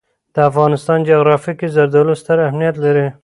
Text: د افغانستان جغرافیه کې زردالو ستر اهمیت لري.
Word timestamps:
د 0.33 0.37
افغانستان 0.49 0.97
جغرافیه 1.09 1.53
کې 1.59 1.67
زردالو 1.75 2.13
ستر 2.21 2.37
اهمیت 2.47 2.75
لري. 2.85 3.07